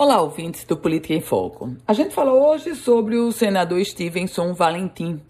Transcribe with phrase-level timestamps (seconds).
[0.00, 1.74] Olá, ouvintes do Política em Foco.
[1.84, 5.20] A gente fala hoje sobre o senador Stevenson Valentim.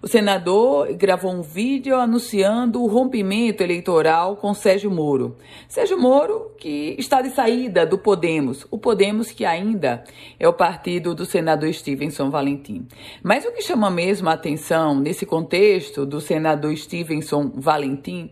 [0.00, 5.36] O senador gravou um vídeo anunciando o rompimento eleitoral com Sérgio Moro.
[5.68, 10.02] Sérgio Moro, que está de saída do Podemos, o Podemos que ainda
[10.40, 12.88] é o partido do senador Stevenson Valentim.
[13.22, 18.30] Mas o que chama mesmo a atenção nesse contexto do senador Stevenson Valentim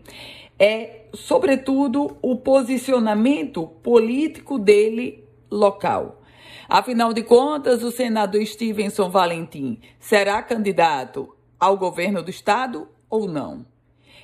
[0.57, 5.22] é, sobretudo, o posicionamento político dele
[5.53, 6.21] local.
[6.67, 13.65] Afinal de contas, o senador Stevenson Valentim será candidato ao governo do estado ou não?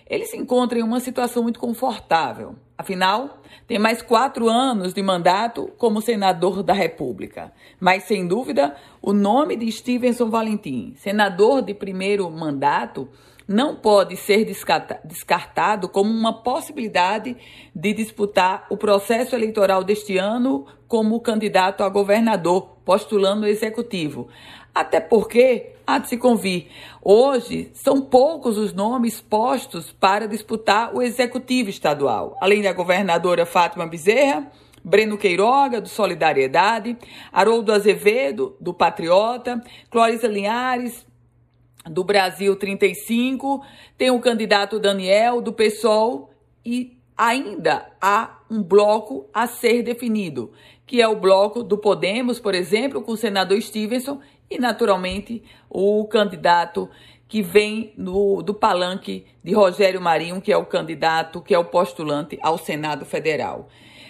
[0.09, 2.55] Ele se encontra em uma situação muito confortável.
[2.75, 7.53] Afinal, tem mais quatro anos de mandato como senador da República.
[7.79, 13.07] Mas, sem dúvida, o nome de Stevenson Valentim, senador de primeiro mandato,
[13.49, 17.35] não pode ser descartado como uma possibilidade
[17.73, 24.27] de disputar o processo eleitoral deste ano como candidato a governador, postulando o executivo.
[24.73, 26.67] Até porque, há de se convir,
[27.01, 32.37] hoje são poucos os nomes postos para disputar o executivo estadual.
[32.39, 34.51] Além da governadora Fátima Bezerra,
[34.83, 36.95] Breno Queiroga, do Solidariedade,
[37.33, 41.08] Haroldo Azevedo, do Patriota, Clóris Linhares,
[41.85, 43.63] do Brasil 35,
[43.97, 46.31] tem o candidato Daniel do PSOL
[46.65, 50.51] e ainda há um bloco a ser definido,
[50.85, 54.19] que é o bloco do Podemos, por exemplo, com o senador Stevenson
[54.49, 56.89] e, naturalmente, o candidato
[57.27, 61.65] que vem no, do palanque de Rogério Marinho, que é o candidato, que é o
[61.65, 63.67] postulante ao Senado Federal.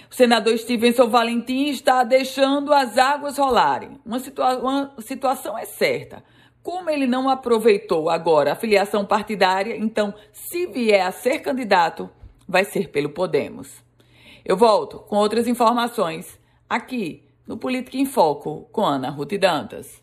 [0.09, 4.00] O senador Stevenson Valentim está deixando as águas rolarem.
[4.06, 6.23] Uma, situa uma situação é certa.
[6.61, 12.09] Como ele não aproveitou agora a filiação partidária, então, se vier a ser candidato,
[12.47, 13.83] vai ser pelo Podemos.
[14.43, 20.01] Eu volto com outras informações aqui no Política em Foco com Ana Ruth Dantas.